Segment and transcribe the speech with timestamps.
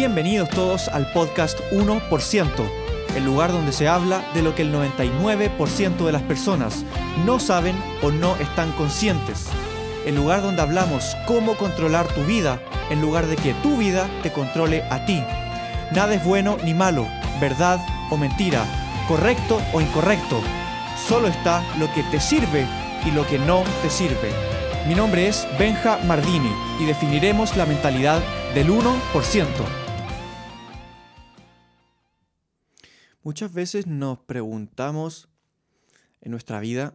[0.00, 2.48] Bienvenidos todos al podcast 1%,
[3.16, 6.86] el lugar donde se habla de lo que el 99% de las personas
[7.26, 9.48] no saben o no están conscientes.
[10.06, 14.32] El lugar donde hablamos cómo controlar tu vida en lugar de que tu vida te
[14.32, 15.22] controle a ti.
[15.94, 17.06] Nada es bueno ni malo,
[17.38, 17.78] verdad
[18.10, 18.64] o mentira,
[19.06, 20.40] correcto o incorrecto.
[21.06, 22.66] Solo está lo que te sirve
[23.04, 24.32] y lo que no te sirve.
[24.88, 28.22] Mi nombre es Benja Mardini y definiremos la mentalidad
[28.54, 29.89] del 1%.
[33.22, 35.28] Muchas veces nos preguntamos
[36.22, 36.94] en nuestra vida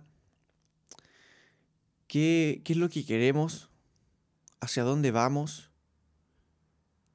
[2.08, 3.70] qué, qué es lo que queremos,
[4.60, 5.70] hacia dónde vamos,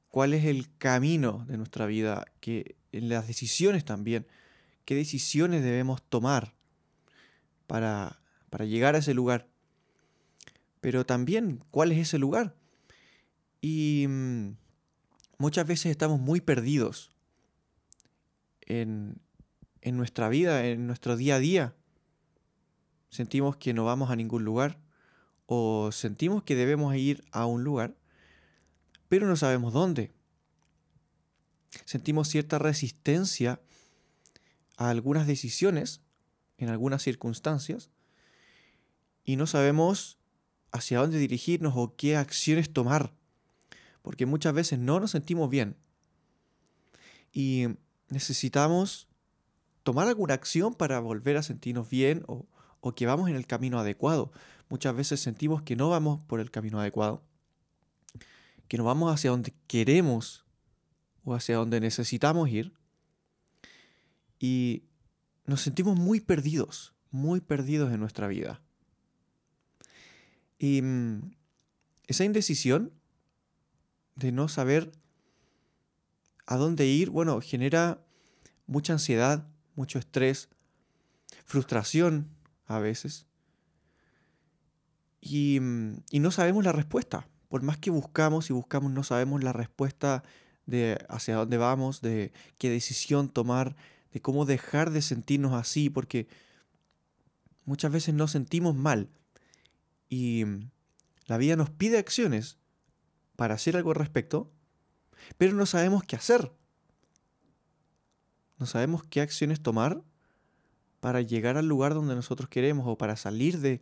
[0.07, 4.25] cuál es el camino de nuestra vida, que en las decisiones también,
[4.85, 6.53] qué decisiones debemos tomar
[7.67, 9.49] para, para llegar a ese lugar.
[10.79, 12.55] Pero también cuál es ese lugar.
[13.59, 14.55] Y mm,
[15.37, 17.10] muchas veces estamos muy perdidos
[18.79, 19.21] en,
[19.83, 21.75] nuestra vida, en nuestro día a día.
[23.09, 24.79] Sentimos que no vamos a ningún lugar
[25.45, 27.95] o sentimos que debemos ir a un lugar,
[29.09, 30.11] pero no sabemos dónde.
[31.85, 33.61] Sentimos cierta resistencia
[34.77, 36.01] a algunas decisiones
[36.57, 37.89] en algunas circunstancias
[39.25, 40.17] y no sabemos
[40.71, 43.13] hacia dónde dirigirnos o qué acciones tomar,
[44.01, 45.75] porque muchas veces no nos sentimos bien
[47.33, 47.67] y
[48.11, 49.07] necesitamos
[49.83, 52.45] tomar alguna acción para volver a sentirnos bien o,
[52.93, 54.31] que vamos en el camino adecuado.
[54.69, 57.23] Muchas veces sentimos que no vamos por el camino adecuado,
[58.67, 60.45] que no vamos hacia donde queremos
[61.23, 62.73] o hacia donde necesitamos ir
[64.39, 64.83] y
[65.45, 68.61] nos sentimos muy perdidos, muy perdidos en nuestra vida.
[70.57, 71.31] Y mm,
[72.07, 72.91] esa indecisión
[74.15, 74.91] de no saber
[76.45, 78.03] a dónde ir, bueno, genera
[78.67, 80.49] mucha ansiedad, mucho estrés,
[81.45, 82.29] frustración
[82.67, 83.25] a veces.
[85.19, 87.27] Y, mm, y, no sabemos la respuesta.
[87.49, 90.23] Por más que buscamos y buscamos, no sabemos la respuesta
[90.65, 93.75] de hacia dónde vamos, de qué decisión tomar,
[94.13, 96.27] de cómo dejar de sentirnos así, porque
[97.65, 99.09] muchas veces nos sentimos mal,
[100.11, 100.43] y
[101.25, 102.57] la vida nos pide acciones
[103.37, 104.51] para hacer algo al respecto,
[105.37, 106.51] pero no sabemos qué hacer.
[108.57, 110.03] No sabemos qué acciones tomar
[110.99, 113.81] para llegar al lugar donde nosotros queremos o para salir de,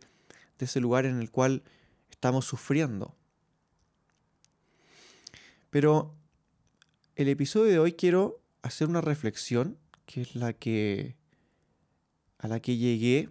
[0.58, 1.62] ese lugar en el cual
[2.10, 3.14] estamos sufriendo.
[5.70, 6.14] Pero
[7.16, 11.16] el episodio de hoy quiero hacer una reflexión que es la que
[12.38, 13.28] a la que llegué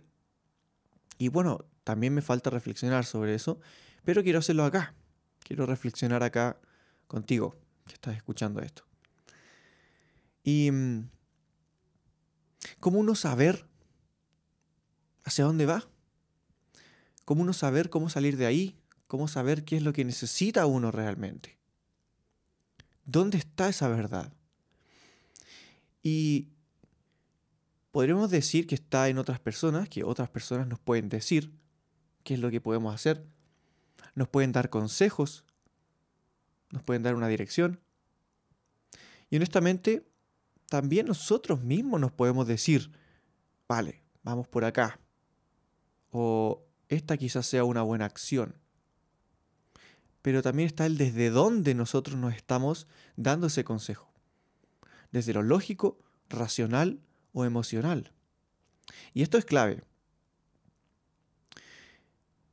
[1.17, 3.59] y bueno, también me falta reflexionar sobre eso,
[4.05, 4.93] pero quiero hacerlo acá.
[5.43, 6.57] Quiero reflexionar acá
[7.07, 7.55] contigo,
[7.89, 8.83] que estás escuchando esto.
[10.43, 11.09] Y mm,
[12.79, 13.65] cómo uno saber
[15.23, 15.87] hacia dónde va,
[17.25, 20.91] cómo uno saber cómo salir de ahí, cómo saber qué es lo que necesita uno
[20.91, 21.57] realmente.
[23.05, 24.31] ¿Dónde está esa verdad?
[26.01, 26.47] Y
[27.91, 31.51] podríamos decir que está en otras personas, que otras personas nos pueden decir,
[32.23, 33.25] qué es lo que podemos hacer.
[34.15, 35.43] Nos pueden dar consejos,
[36.71, 37.79] nos pueden dar una dirección.
[39.29, 40.07] Y honestamente,
[40.67, 42.91] también nosotros mismos nos podemos decir,
[43.67, 44.99] vale, vamos por acá.
[46.11, 48.55] O esta quizás sea una buena acción.
[50.21, 54.11] Pero también está el desde dónde nosotros nos estamos dando ese consejo.
[55.11, 56.99] Desde lo lógico, racional
[57.33, 58.11] o emocional.
[59.13, 59.83] Y esto es clave,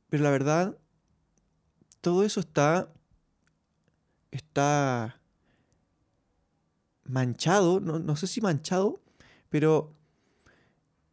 [0.09, 0.77] pero la verdad,
[2.01, 2.91] todo eso está,
[4.31, 5.19] está
[7.03, 9.01] manchado, no, no sé si manchado,
[9.49, 9.95] pero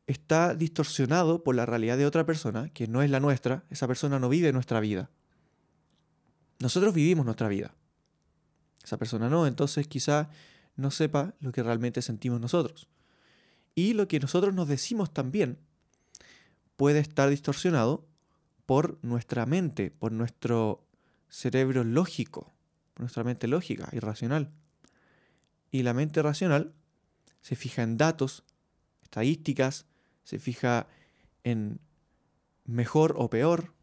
[0.06, 4.18] está distorsionado por la realidad de otra persona, que no es la nuestra, esa persona
[4.18, 5.10] no vive nuestra vida.
[6.58, 7.74] Nosotros vivimos nuestra vida.
[8.82, 10.28] Esa persona no, entonces quizá
[10.76, 12.88] no sepa lo que realmente sentimos nosotros.
[13.74, 15.58] Y lo que nosotros nos decimos también
[16.76, 18.06] puede estar distorsionado
[18.66, 20.86] por nuestra mente, por nuestro
[21.28, 22.53] cerebro lógico,
[22.98, 24.52] nuestra mente lógica y racional.
[25.70, 26.74] Y la mente racional
[27.40, 28.44] se fija en datos,
[29.02, 29.86] estadísticas,
[30.22, 30.86] se fija
[31.42, 31.80] en
[32.64, 33.74] mejor o peor,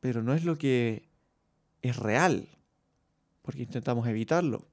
[0.00, 1.08] pero no es lo que
[1.80, 2.48] es real,
[3.42, 4.68] porque intentamos evitarlo.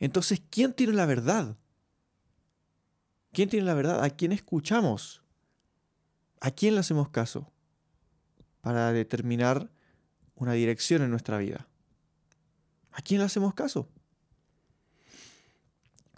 [0.00, 1.56] Entonces, ¿quién tiene la verdad?
[3.32, 4.02] ¿Quién tiene la verdad?
[4.02, 5.22] ¿A quién escuchamos?
[6.40, 7.52] ¿A quién le hacemos caso
[8.62, 9.70] para determinar
[10.36, 11.66] una dirección en nuestra vida?
[12.92, 13.88] ¿A quién le hacemos caso?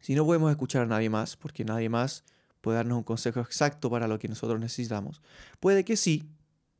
[0.01, 2.25] Si no podemos escuchar a nadie más, porque nadie más
[2.61, 5.23] puede darnos un consejo exacto para lo que nosotros necesitamos,
[5.61, 6.29] puede que sí,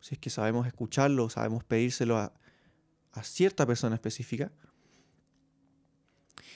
[0.01, 2.33] si es que sabemos escucharlo, sabemos pedírselo a,
[3.13, 4.53] a cierta persona específica.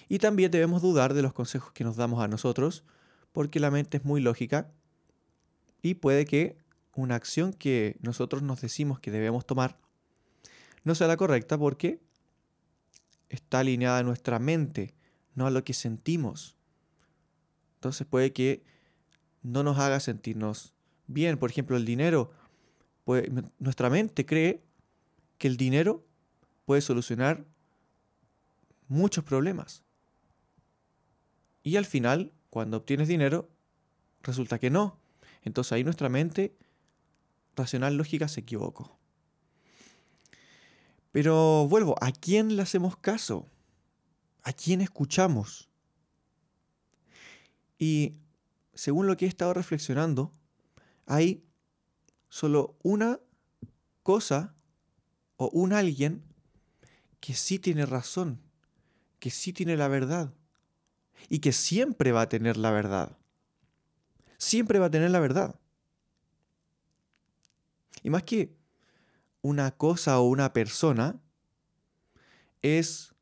[0.09, 2.85] Y también debemos dudar de los consejos que nos damos a nosotros,
[3.33, 4.71] porque la mente es muy lógica
[5.81, 6.57] y puede que
[6.95, 9.79] una acción que nosotros nos decimos que debemos tomar
[10.85, 12.01] no sea la correcta porque
[13.29, 14.95] está alineada a nuestra mente,
[15.35, 16.57] no a lo que sentimos.
[17.77, 18.63] Entonces puede que
[19.43, 20.75] no nos haga sentirnos
[21.07, 21.39] bien.
[21.39, 22.33] Por ejemplo, el dinero.
[23.59, 24.63] Nuestra mente cree
[25.39, 26.07] que el dinero
[26.65, 27.45] puede solucionar
[28.87, 29.83] muchos problemas.
[31.65, 33.51] Y al final, cuando obtienes dinero,
[34.23, 35.01] resulta que no.
[35.43, 36.57] Entonces ahí nuestra mente
[37.57, 39.02] racional lógica se equivocó.
[41.13, 43.47] Pero vuelvo, ¿a quién le hacemos caso?
[44.43, 45.69] ¿A quién escuchamos?
[47.79, 48.15] Y
[48.75, 50.33] según lo que he estado reflexionando,
[51.07, 51.45] hay
[52.29, 53.21] solo una
[54.03, 54.55] cosa
[55.37, 56.25] o un alguien
[57.21, 58.41] que sí tiene razón,
[59.19, 60.33] que sí tiene la verdad
[61.29, 63.19] y que siempre va a tener la verdad.
[64.39, 65.61] Siempre va a tener la verdad.
[68.03, 68.57] Y más que
[69.43, 71.21] una cosa o una persona,
[72.63, 73.15] es,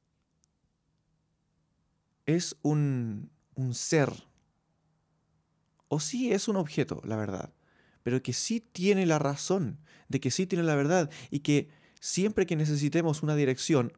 [2.27, 4.13] es un, un ser.
[5.89, 7.53] O sí es un objeto, la verdad.
[8.03, 11.71] Pero que sí tiene la razón, de que sí tiene la verdad y que
[12.01, 13.93] siempre que necesitemos una dirección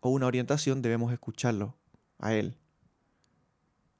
[0.00, 1.76] o una orientación debemos escucharlo
[2.18, 2.58] a él.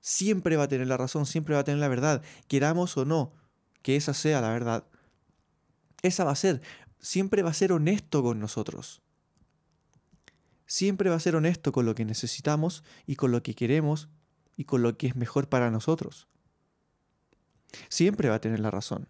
[0.01, 3.33] Siempre va a tener la razón, siempre va a tener la verdad, queramos o no
[3.83, 4.87] que esa sea la verdad.
[6.03, 6.63] Esa va a ser,
[7.07, 9.01] siempre va a ser honesto con nosotros.
[10.67, 14.09] Siempre va a ser honesto con lo que necesitamos y con lo que queremos
[14.57, 16.27] y con lo que es mejor para nosotros.
[17.89, 19.07] Siempre va a tener la razón.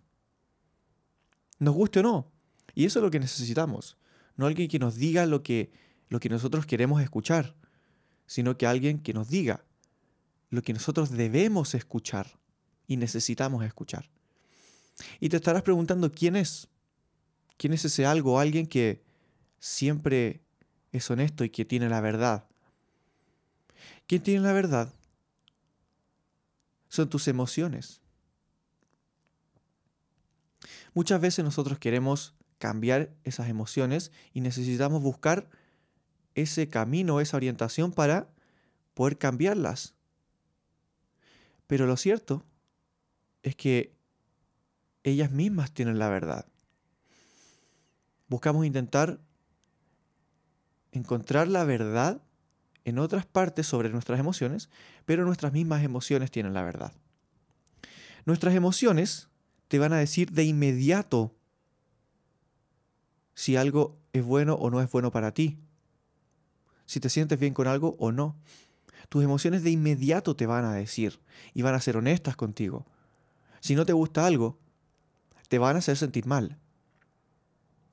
[1.59, 2.31] Nos guste o no.
[2.75, 3.97] Y eso es lo que necesitamos.
[4.37, 5.73] No alguien que nos diga lo que,
[6.11, 7.57] lo que nosotros queremos escuchar,
[8.27, 9.65] sino que alguien que nos diga
[10.51, 12.39] lo que nosotros debemos escuchar
[12.87, 14.11] y necesitamos escuchar.
[15.19, 16.69] Y te estarás preguntando quién es.
[17.57, 18.39] ¿Quién es ese algo?
[18.39, 19.03] Alguien que
[19.59, 20.43] siempre
[20.93, 22.47] es honesto y que tiene la verdad.
[24.07, 24.95] ¿Quién tiene la verdad?
[26.89, 28.01] Son tus emociones.
[30.95, 35.51] Muchas veces nosotros queremos cambiar esas emociones y necesitamos buscar
[36.35, 38.31] ese camino, esa orientación para
[38.95, 39.95] poder cambiarlas.
[41.67, 42.45] Pero lo cierto
[43.43, 43.95] es que
[45.03, 46.47] ellas mismas tienen la verdad.
[48.29, 49.21] Buscamos intentar
[50.93, 52.23] encontrar la verdad
[52.85, 54.71] en otras partes sobre nuestras emociones,
[55.05, 56.93] pero nuestras mismas emociones tienen la verdad.
[58.25, 59.29] Nuestras emociones
[59.69, 61.35] te van a decir de inmediato
[63.35, 65.59] si algo es bueno o no es bueno para ti,
[66.87, 68.37] si te sientes bien con algo o no.
[69.09, 71.21] Tus emociones de inmediato te van a decir
[71.55, 72.87] y van a ser honestas contigo.
[73.61, 74.59] Si no te gusta algo,
[75.49, 76.59] te van a hacer sentir mal.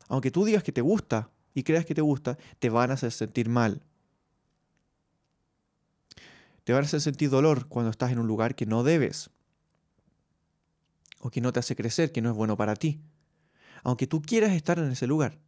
[0.08, 3.12] Aunque tú digas que te gusta y creas que te gusta, te van a hacer
[3.12, 3.84] sentir mal.
[6.64, 9.30] Te van a hacer sentir dolor cuando estás en un lugar que no debes
[11.20, 13.02] o que no te hace crecer, que no es bueno para ti.
[13.84, 15.40] Aunque tú quieras estar en ese lugar.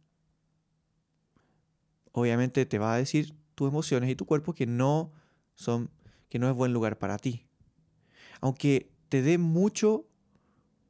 [2.12, 5.12] Obviamente te va a decir tus emociones y tu cuerpo que no
[5.54, 5.90] son
[6.28, 7.46] que no es buen lugar para ti.
[8.40, 10.06] Aunque te dé mucho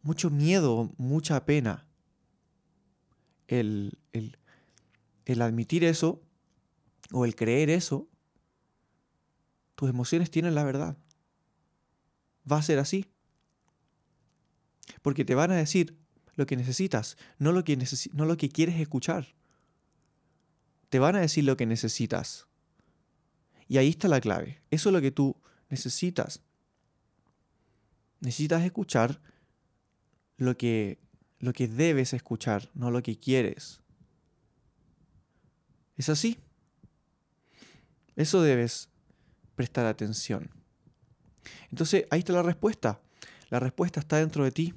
[0.03, 1.86] mucho miedo, mucha pena
[3.49, 4.39] el, el,
[5.25, 6.23] el admitir eso
[7.13, 8.09] o el creer eso,
[9.75, 10.97] tus emociones tienen la verdad.
[12.51, 13.07] Va a ser así.
[15.03, 15.97] Porque te van a decir
[16.35, 17.77] lo que necesitas, no lo que,
[18.13, 19.35] no lo que quieres escuchar.
[20.89, 22.47] Te van a decir lo que necesitas.
[23.69, 24.63] Y ahí está la clave.
[24.71, 25.37] Eso es lo que tú
[25.69, 26.43] necesitas.
[28.21, 29.21] Necesitas escuchar
[30.37, 30.99] lo que,
[31.39, 33.81] lo que debes escuchar, no lo que quieres.
[35.97, 36.39] ¿Es así?
[38.17, 38.89] Eso debes
[39.55, 40.51] prestar atención.
[41.71, 43.01] Entonces, ahí está la respuesta.
[43.49, 44.75] La respuesta está dentro de ti.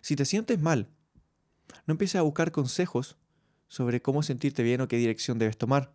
[0.00, 0.88] Si te sientes mal,
[1.86, 3.16] no empieces a buscar consejos
[3.68, 5.92] sobre cómo sentirte bien o qué dirección debes tomar.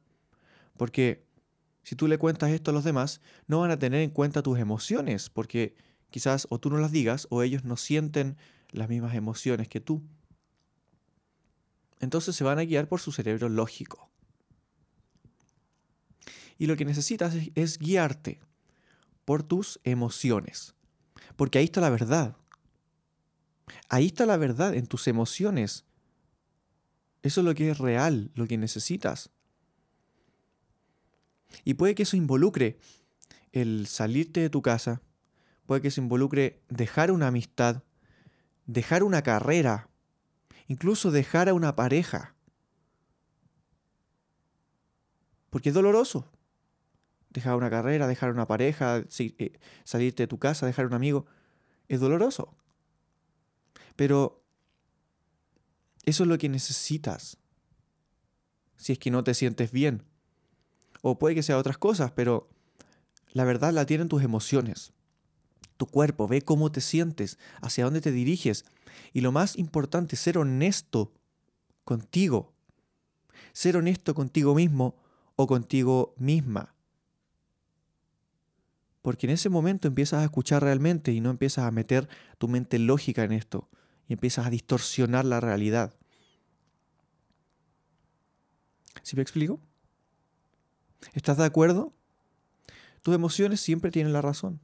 [0.77, 1.25] Porque
[1.83, 4.59] si tú le cuentas esto a los demás, no van a tener en cuenta tus
[4.59, 5.75] emociones, porque
[6.09, 8.37] quizás o tú no las digas o ellos no sienten
[8.72, 10.03] las mismas emociones que tú.
[12.00, 14.10] Entonces se van a guiar por su cerebro lógico.
[16.57, 18.39] Y lo que necesitas es, guiarte
[19.25, 20.75] por tus emociones.
[21.36, 22.38] Porque ahí está la verdad.
[23.89, 25.86] Ahí está la verdad, en tus emociones.
[27.24, 29.31] Eso es lo que es real, lo que necesitas.
[31.63, 32.77] Y puede que eso involucre
[33.51, 35.01] el salirte de tu casa,
[35.65, 37.84] puede que eso involucre dejar una amistad,
[38.65, 39.89] dejar una carrera,
[40.67, 42.36] incluso dejar a una pareja.
[45.50, 46.31] Porque es doloroso.
[47.29, 51.25] Dejar una carrera, dejar una pareja, eh, salirte de tu casa, dejar un amigo,
[51.88, 52.55] es doloroso.
[53.95, 54.43] Pero
[56.05, 57.38] eso es lo que necesitas.
[58.77, 60.03] Si es que no te sientes bien.
[61.01, 62.50] O puede que sea otras cosas, pero
[63.31, 64.94] la verdad la tienen tus emociones.
[65.77, 68.65] Tu cuerpo, ve cómo te sientes, hacia dónde te diriges.
[69.13, 71.12] Y lo más importante, ser honesto
[71.84, 72.53] contigo.
[73.51, 74.96] Ser honesto contigo mismo
[75.36, 76.74] o contigo misma.
[79.01, 82.79] Porque en ese momento empiezas a escuchar realmente y no empiezas a meter tu mente
[82.79, 83.70] lógica en esto
[84.08, 85.94] y empiezas a distorsionar la realidad.
[89.03, 89.60] ¿Sí me explico?
[91.13, 91.94] ¿Estás de acuerdo?
[93.03, 94.60] Tus emociones siempre tienen la razón.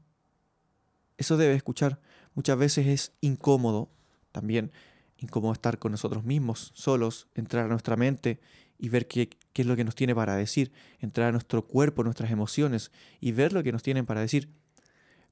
[1.21, 1.99] Eso debe escuchar.
[2.33, 3.91] Muchas veces es incómodo,
[4.31, 4.71] también
[5.19, 8.39] incómodo estar con nosotros mismos, solos, entrar a nuestra mente
[8.79, 12.03] y ver qué, qué es lo que nos tiene para decir, entrar a nuestro cuerpo,
[12.03, 14.49] nuestras emociones y ver lo que nos tienen para decir.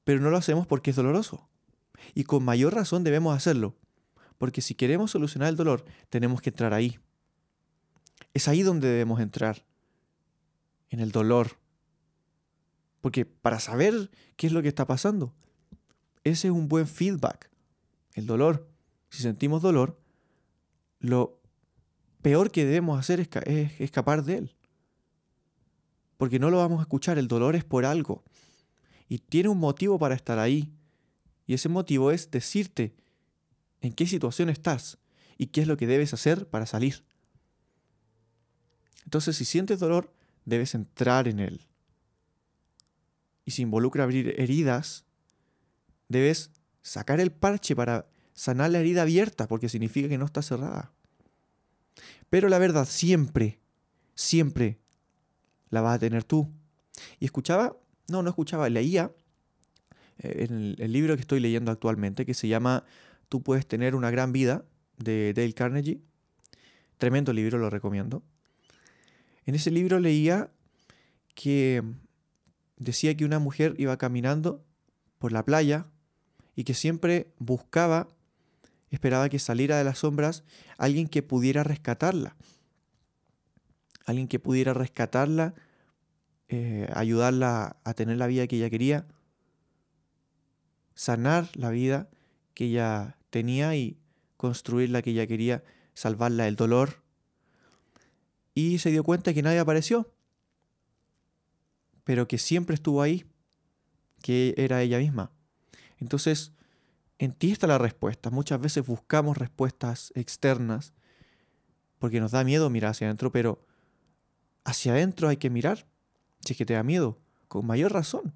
[0.04, 1.48] Pero no lo hacemos porque es doloroso.
[2.14, 3.74] Y con mayor razón debemos hacerlo,
[4.38, 7.00] porque si queremos solucionar el dolor, tenemos que entrar ahí.
[8.32, 9.66] Es ahí donde debemos entrar,
[10.88, 11.58] en el dolor.
[13.00, 15.34] Porque para saber qué es lo que está pasando,
[16.24, 17.50] ese es un buen feedback.
[18.14, 18.68] El dolor.
[19.08, 20.00] Si sentimos dolor,
[20.98, 21.40] lo
[22.22, 24.56] peor que debemos hacer es, escapar de él.
[26.16, 28.22] Porque no lo vamos a escuchar, el dolor es por algo.
[29.08, 30.72] Y tiene un motivo para estar ahí.
[31.46, 32.94] Y ese motivo es decirte
[33.80, 34.98] en qué situación estás
[35.38, 37.02] y qué es lo que debes hacer para salir.
[39.04, 40.12] Entonces, si sientes dolor,
[40.44, 41.66] debes entrar en él.
[43.44, 45.04] Y si involucra abrir heridas,
[46.10, 46.50] debes
[46.82, 50.92] sacar el parche para sanar la herida abierta, porque significa que no está cerrada.
[52.28, 53.60] Pero la verdad siempre,
[54.14, 54.78] siempre
[55.70, 56.50] la vas a tener tú.
[57.20, 57.76] Y escuchaba,
[58.08, 59.12] no, no escuchaba, leía
[60.18, 62.84] eh, en el, libro que estoy leyendo actualmente, que se llama
[63.28, 64.64] Tú puedes tener una gran vida,
[64.98, 66.00] de Dale Carnegie.
[66.98, 68.22] Tremendo libro, lo recomiendo.
[69.46, 70.50] En ese libro leía
[71.34, 71.82] que
[72.76, 74.64] decía que una mujer iba caminando
[75.18, 75.86] por la playa
[76.54, 78.08] y que siempre buscaba,
[78.90, 80.44] esperaba que saliera de las sombras
[80.78, 82.36] alguien que pudiera rescatarla.
[84.06, 85.54] Alguien que pudiera rescatarla,
[86.48, 89.06] eh, ayudarla a tener la vida que ella quería,
[90.94, 92.08] sanar la vida
[92.54, 93.96] que ella tenía y
[94.36, 95.62] construir la que ella quería,
[95.94, 97.02] salvarla del dolor.
[98.54, 100.12] Y se dio cuenta que nadie apareció,
[102.04, 103.24] pero que siempre estuvo ahí,
[104.22, 105.30] que era ella misma.
[106.00, 106.52] Entonces,
[107.18, 108.30] en ti está la respuesta.
[108.30, 110.94] Muchas veces buscamos respuestas externas
[111.98, 113.66] porque nos da miedo mirar hacia adentro, pero
[114.64, 115.86] hacia adentro hay que mirar.
[116.40, 118.32] Si es que te da miedo, con mayor razón.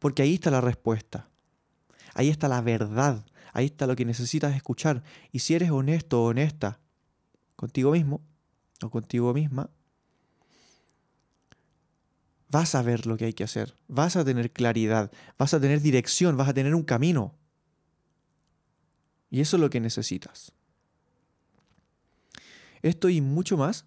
[0.00, 1.28] Porque ahí está la respuesta.
[2.14, 3.24] Ahí está la verdad.
[3.52, 5.04] Ahí está lo que necesitas escuchar.
[5.30, 6.80] Y si eres honesto o honesta
[7.54, 8.20] contigo mismo
[8.82, 9.70] o contigo misma,
[12.50, 15.80] vas a ver lo que hay que hacer, vas a tener claridad, vas a tener
[15.80, 17.34] dirección, vas a tener un camino.
[19.30, 20.52] Y eso es lo que necesitas.
[22.82, 23.86] Esto y mucho más,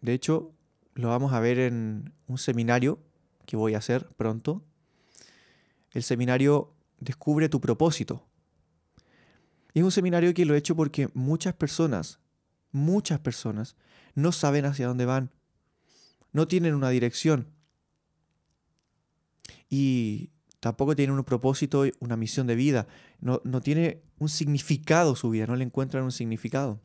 [0.00, 0.52] de hecho,
[0.94, 2.98] lo vamos a ver en un seminario
[3.46, 4.64] que voy a hacer pronto.
[5.92, 8.24] El seminario Descubre tu propósito.
[9.74, 12.20] Y es un seminario que lo he hecho porque muchas personas,
[12.70, 13.74] muchas personas,
[14.14, 15.32] no saben hacia dónde van.
[16.30, 17.48] No tienen una dirección
[19.72, 20.28] y
[20.60, 22.86] tampoco tiene un propósito, una misión de vida,
[23.22, 26.78] no, tiene un significado su vida, no le encuentran un significado.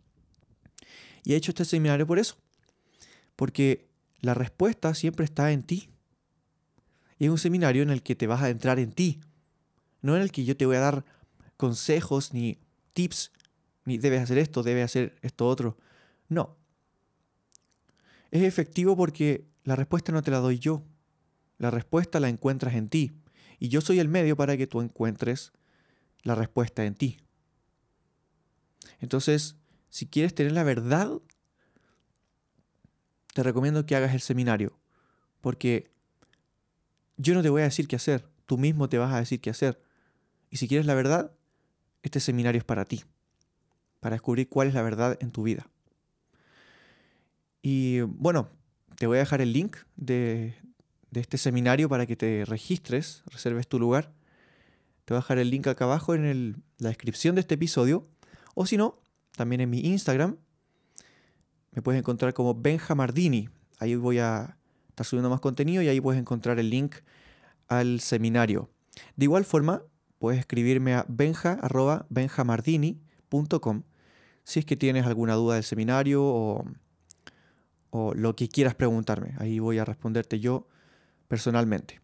[1.26, 2.38] Y he hecho este seminario por eso,
[3.36, 3.90] porque
[4.22, 5.90] la respuesta siempre está en ti.
[7.20, 9.20] Y es un seminario en el que te vas a entrar en ti,
[10.02, 11.04] no en el que yo te voy a dar
[11.58, 12.58] consejos ni
[12.94, 13.34] tips,
[13.84, 15.78] ni debes hacer esto, debes hacer esto otro.
[16.30, 16.56] No.
[18.32, 20.86] Es efectivo porque la respuesta no te la doy yo,
[21.58, 23.12] la respuesta la encuentras en ti.
[23.60, 25.52] Y yo soy el medio para que tú encuentres
[26.24, 27.20] la respuesta en ti.
[29.00, 29.56] Entonces,
[29.90, 31.12] si quieres tener la verdad,
[33.34, 34.78] te recomiendo que hagas el seminario.
[35.42, 35.92] Porque
[37.18, 39.50] yo no te voy a decir qué hacer, tú mismo te vas a decir qué
[39.50, 39.82] hacer.
[40.50, 41.32] Y si quieres la verdad,
[42.04, 43.04] este seminario es para ti,
[44.00, 45.70] para descubrir cuál es la verdad en tu vida.
[47.62, 48.50] Y bueno,
[48.98, 50.56] te voy a dejar el link de,
[51.14, 54.14] este seminario para que te registres, reserves tu lugar.
[55.06, 58.08] Te voy a dejar el link acá abajo en la descripción de este episodio.
[58.56, 59.02] O si no,
[59.36, 60.38] también en mi Instagram.
[61.72, 63.48] Me puedes encontrar como Benjamardini.
[63.80, 64.58] Ahí voy a
[64.90, 66.96] estar subiendo más contenido y ahí puedes encontrar el link
[67.68, 68.70] al seminario.
[69.16, 69.84] De igual forma,
[70.18, 73.84] puedes escribirme a benja.benjamardini.com
[74.44, 76.66] si es que tienes alguna duda del seminario o,
[77.92, 79.34] o lo que quieras preguntarme.
[79.38, 80.68] Ahí voy a responderte yo
[81.28, 82.02] personalmente.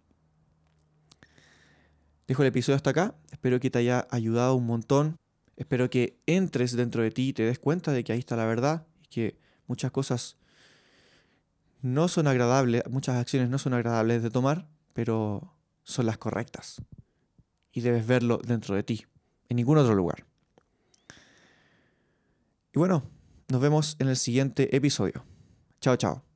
[2.27, 3.15] Dejo el episodio hasta acá.
[3.31, 5.17] Espero que te haya ayudado un montón.
[5.55, 8.45] Espero que entres dentro de ti y te des cuenta de que ahí está la
[8.45, 9.37] verdad y que
[9.67, 10.37] muchas cosas
[11.81, 15.53] no son agradables, muchas acciones no son agradables de tomar, pero
[15.83, 16.81] son las correctas.
[17.71, 19.05] Y debes verlo dentro de ti,
[19.49, 20.25] en ningún otro lugar.
[22.73, 23.03] Y bueno,
[23.49, 25.25] nos vemos en el siguiente episodio.
[25.81, 26.32] Chao, chao.